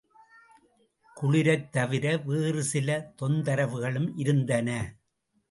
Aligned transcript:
குளிரைத் 1.17 1.71
தவிர 1.71 2.17
வேறு 2.17 2.63
சில 2.63 3.13
தொந்தரவுகளும் 3.21 4.09
இருந்தன. 4.15 4.69